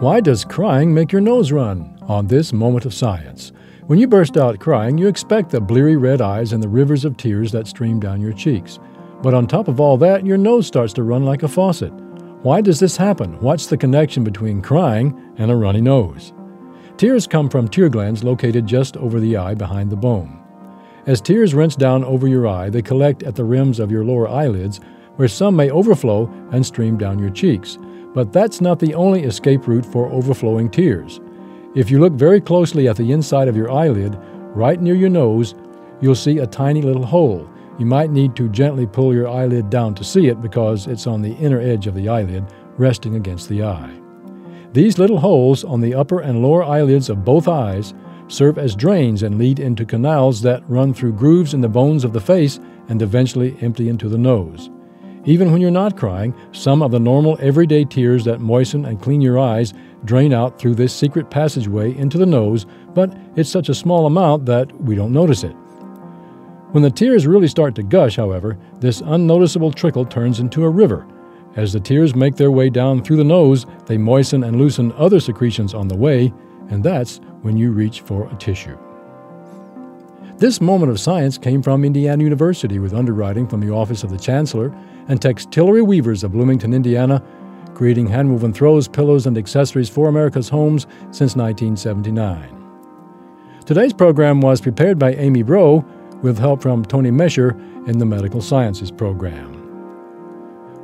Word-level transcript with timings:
Why 0.00 0.18
does 0.20 0.46
crying 0.46 0.94
make 0.94 1.12
your 1.12 1.20
nose 1.20 1.52
run? 1.52 1.94
On 2.08 2.26
this 2.26 2.54
moment 2.54 2.86
of 2.86 2.94
science. 2.94 3.52
When 3.86 3.98
you 3.98 4.06
burst 4.06 4.38
out 4.38 4.58
crying, 4.58 4.96
you 4.96 5.06
expect 5.08 5.50
the 5.50 5.60
bleary 5.60 5.98
red 5.98 6.22
eyes 6.22 6.54
and 6.54 6.62
the 6.62 6.70
rivers 6.70 7.04
of 7.04 7.18
tears 7.18 7.52
that 7.52 7.66
stream 7.66 8.00
down 8.00 8.22
your 8.22 8.32
cheeks. 8.32 8.78
But 9.20 9.34
on 9.34 9.46
top 9.46 9.68
of 9.68 9.78
all 9.78 9.98
that, 9.98 10.24
your 10.24 10.38
nose 10.38 10.66
starts 10.66 10.94
to 10.94 11.02
run 11.02 11.26
like 11.26 11.42
a 11.42 11.48
faucet. 11.48 11.92
Why 12.40 12.62
does 12.62 12.80
this 12.80 12.96
happen? 12.96 13.38
What's 13.42 13.66
the 13.66 13.76
connection 13.76 14.24
between 14.24 14.62
crying 14.62 15.34
and 15.36 15.50
a 15.50 15.54
runny 15.54 15.82
nose? 15.82 16.32
Tears 16.96 17.26
come 17.26 17.50
from 17.50 17.68
tear 17.68 17.90
glands 17.90 18.24
located 18.24 18.66
just 18.66 18.96
over 18.96 19.20
the 19.20 19.36
eye 19.36 19.54
behind 19.54 19.90
the 19.90 19.96
bone. 19.96 20.42
As 21.04 21.20
tears 21.20 21.52
rinse 21.52 21.76
down 21.76 22.04
over 22.04 22.26
your 22.26 22.48
eye, 22.48 22.70
they 22.70 22.80
collect 22.80 23.22
at 23.22 23.36
the 23.36 23.44
rims 23.44 23.78
of 23.78 23.90
your 23.90 24.06
lower 24.06 24.30
eyelids, 24.30 24.80
where 25.16 25.28
some 25.28 25.54
may 25.54 25.70
overflow 25.70 26.24
and 26.52 26.64
stream 26.64 26.96
down 26.96 27.18
your 27.18 27.28
cheeks. 27.28 27.76
But 28.14 28.32
that's 28.32 28.60
not 28.60 28.78
the 28.78 28.94
only 28.94 29.22
escape 29.22 29.66
route 29.66 29.86
for 29.86 30.10
overflowing 30.10 30.70
tears. 30.70 31.20
If 31.74 31.90
you 31.90 32.00
look 32.00 32.14
very 32.14 32.40
closely 32.40 32.88
at 32.88 32.96
the 32.96 33.12
inside 33.12 33.46
of 33.46 33.56
your 33.56 33.70
eyelid, 33.70 34.18
right 34.54 34.80
near 34.80 34.96
your 34.96 35.08
nose, 35.08 35.54
you'll 36.00 36.16
see 36.16 36.38
a 36.38 36.46
tiny 36.46 36.82
little 36.82 37.06
hole. 37.06 37.48
You 37.78 37.86
might 37.86 38.10
need 38.10 38.34
to 38.36 38.48
gently 38.48 38.86
pull 38.86 39.14
your 39.14 39.28
eyelid 39.28 39.70
down 39.70 39.94
to 39.94 40.04
see 40.04 40.26
it 40.26 40.42
because 40.42 40.86
it's 40.86 41.06
on 41.06 41.22
the 41.22 41.34
inner 41.36 41.60
edge 41.60 41.86
of 41.86 41.94
the 41.94 42.08
eyelid, 42.08 42.44
resting 42.76 43.14
against 43.14 43.48
the 43.48 43.62
eye. 43.62 43.96
These 44.72 44.98
little 44.98 45.18
holes 45.18 45.64
on 45.64 45.80
the 45.80 45.94
upper 45.94 46.20
and 46.20 46.42
lower 46.42 46.64
eyelids 46.64 47.08
of 47.08 47.24
both 47.24 47.48
eyes 47.48 47.94
serve 48.28 48.58
as 48.58 48.76
drains 48.76 49.22
and 49.22 49.38
lead 49.38 49.58
into 49.58 49.84
canals 49.84 50.42
that 50.42 50.68
run 50.68 50.94
through 50.94 51.12
grooves 51.12 51.54
in 51.54 51.60
the 51.60 51.68
bones 51.68 52.04
of 52.04 52.12
the 52.12 52.20
face 52.20 52.60
and 52.88 53.02
eventually 53.02 53.56
empty 53.60 53.88
into 53.88 54.08
the 54.08 54.18
nose. 54.18 54.70
Even 55.26 55.52
when 55.52 55.60
you're 55.60 55.70
not 55.70 55.98
crying, 55.98 56.34
some 56.52 56.82
of 56.82 56.90
the 56.90 56.98
normal 56.98 57.36
everyday 57.40 57.84
tears 57.84 58.24
that 58.24 58.40
moisten 58.40 58.86
and 58.86 59.02
clean 59.02 59.20
your 59.20 59.38
eyes 59.38 59.74
drain 60.06 60.32
out 60.32 60.58
through 60.58 60.74
this 60.74 60.94
secret 60.94 61.30
passageway 61.30 61.94
into 61.96 62.16
the 62.16 62.24
nose, 62.24 62.64
but 62.94 63.14
it's 63.36 63.50
such 63.50 63.68
a 63.68 63.74
small 63.74 64.06
amount 64.06 64.46
that 64.46 64.72
we 64.80 64.94
don't 64.94 65.12
notice 65.12 65.44
it. 65.44 65.54
When 66.72 66.82
the 66.82 66.90
tears 66.90 67.26
really 67.26 67.48
start 67.48 67.74
to 67.74 67.82
gush, 67.82 68.16
however, 68.16 68.56
this 68.78 69.02
unnoticeable 69.02 69.72
trickle 69.72 70.06
turns 70.06 70.40
into 70.40 70.64
a 70.64 70.70
river. 70.70 71.06
As 71.56 71.72
the 71.72 71.80
tears 71.80 72.14
make 72.14 72.36
their 72.36 72.52
way 72.52 72.70
down 72.70 73.02
through 73.02 73.16
the 73.16 73.24
nose, 73.24 73.66
they 73.86 73.98
moisten 73.98 74.44
and 74.44 74.56
loosen 74.56 74.92
other 74.92 75.20
secretions 75.20 75.74
on 75.74 75.88
the 75.88 75.96
way, 75.96 76.32
and 76.70 76.82
that's 76.82 77.20
when 77.42 77.56
you 77.56 77.72
reach 77.72 78.00
for 78.02 78.30
a 78.30 78.36
tissue. 78.36 78.78
This 80.40 80.60
moment 80.62 80.90
of 80.90 80.98
science 80.98 81.36
came 81.36 81.60
from 81.60 81.84
Indiana 81.84 82.24
University 82.24 82.78
with 82.78 82.94
underwriting 82.94 83.46
from 83.46 83.60
the 83.60 83.70
Office 83.70 84.02
of 84.04 84.08
the 84.08 84.16
Chancellor 84.16 84.74
and 85.08 85.20
textillery 85.20 85.86
weavers 85.86 86.24
of 86.24 86.32
Bloomington, 86.32 86.72
Indiana, 86.72 87.22
creating 87.74 88.08
handwoven 88.08 88.54
throws, 88.54 88.88
pillows, 88.88 89.26
and 89.26 89.36
accessories 89.36 89.90
for 89.90 90.08
America's 90.08 90.48
homes 90.48 90.86
since 91.10 91.36
1979. 91.36 92.56
Today's 93.66 93.92
program 93.92 94.40
was 94.40 94.62
prepared 94.62 94.98
by 94.98 95.12
Amy 95.12 95.42
Broe 95.42 95.84
with 96.22 96.38
help 96.38 96.62
from 96.62 96.86
Tony 96.86 97.10
Mesher 97.10 97.50
in 97.86 97.98
the 97.98 98.06
Medical 98.06 98.40
Sciences 98.40 98.90
program. 98.90 99.58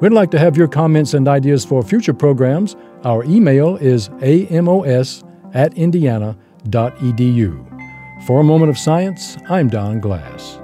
We'd 0.00 0.12
like 0.12 0.30
to 0.32 0.38
have 0.38 0.58
your 0.58 0.68
comments 0.68 1.14
and 1.14 1.26
ideas 1.26 1.64
for 1.64 1.82
future 1.82 2.12
programs. 2.12 2.76
Our 3.04 3.24
email 3.24 3.76
is 3.76 4.10
amos 4.20 5.24
at 5.54 5.72
indiana.edu. 5.78 6.36
For 8.20 8.40
a 8.40 8.44
moment 8.44 8.70
of 8.70 8.78
science, 8.78 9.36
I'm 9.48 9.68
Don 9.68 10.00
Glass. 10.00 10.58